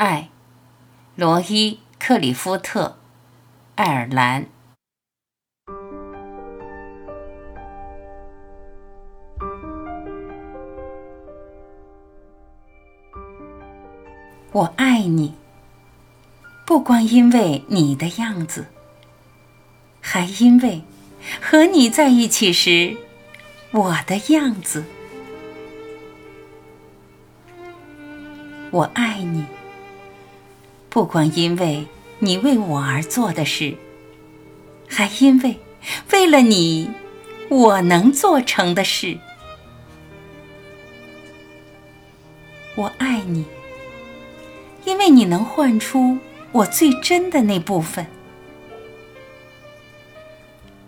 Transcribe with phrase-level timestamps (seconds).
[0.00, 0.30] 爱，
[1.14, 2.96] 罗伊·克里夫特，
[3.74, 4.46] 爱尔兰。
[14.52, 15.34] 我爱你，
[16.64, 18.68] 不光因为你的样子，
[20.00, 20.82] 还因为
[21.42, 22.96] 和你在一起时
[23.72, 24.82] 我的样子。
[28.70, 29.44] 我爱你，
[30.90, 31.86] 不光因为
[32.18, 33.76] 你为我而做的事，
[34.86, 35.58] 还因为
[36.12, 36.90] 为了你
[37.48, 39.18] 我能做成的事。
[42.74, 43.46] 我爱你。
[44.86, 46.18] 因为你能唤出
[46.52, 48.06] 我最真的那部分，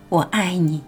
[0.09, 0.81] 我爱你；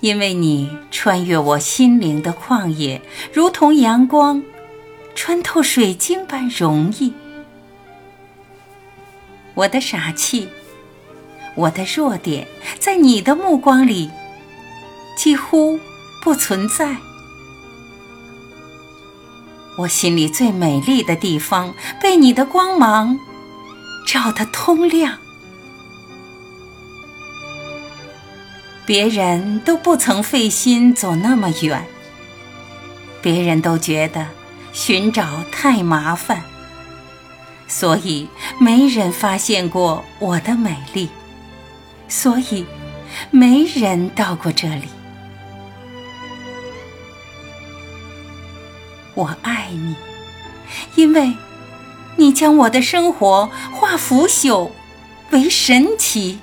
[0.00, 3.00] 因为你穿越我心灵的旷野，
[3.32, 4.42] 如同阳光
[5.14, 7.14] 穿透水晶般容易。
[9.54, 10.48] 我的傻气，
[11.54, 12.46] 我的弱点，
[12.78, 14.10] 在你的目光里
[15.16, 15.78] 几乎
[16.22, 16.96] 不存在。
[19.78, 23.18] 我心里最美丽的地方，被你的光芒
[24.06, 25.18] 照得通亮。
[28.84, 31.86] 别人都不曾费心走那么远，
[33.22, 34.26] 别人都觉得
[34.72, 36.42] 寻找太麻烦，
[37.72, 38.28] 所以
[38.58, 41.08] 没人发现过我的美丽，
[42.06, 42.66] 所以
[43.30, 44.88] 没人到过这里。
[49.14, 49.96] 我爱你，
[50.96, 51.32] 因为
[52.16, 54.70] 你将我的生活化腐朽
[55.30, 56.40] 为神奇。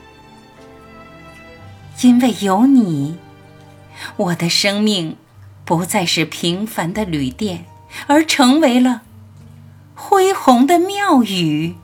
[2.02, 3.20] 因为有你，
[4.16, 5.16] 我的生命
[5.64, 7.66] 不再是平凡的旅店，
[8.08, 9.04] 而成为了
[10.02, 11.76] 恢宏的庙宇。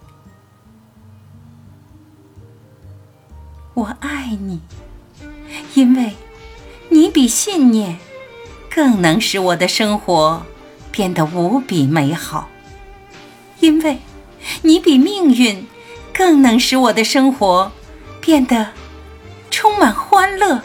[3.74, 4.62] 我爱你，
[5.74, 6.14] 因为
[6.88, 8.00] 你比信念
[8.74, 10.46] 更能使我的生活。
[10.92, 12.48] 变得无比美好，
[13.60, 13.98] 因为
[14.62, 15.68] 你比命运
[16.14, 17.70] 更能使我的生活
[18.22, 18.70] 变得
[19.52, 20.62] 充满欢乐，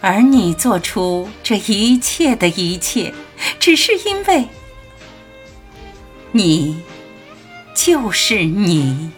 [0.00, 3.12] 而你做出这一切的一切，
[3.58, 4.48] 只是因为
[6.34, 6.82] 你
[7.74, 9.10] 就是你。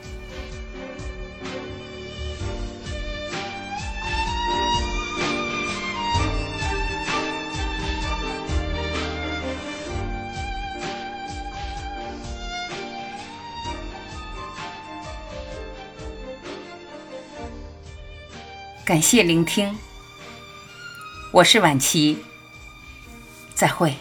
[18.85, 19.77] 感谢聆听，
[21.33, 22.19] 我是晚琪，
[23.55, 23.95] 再会。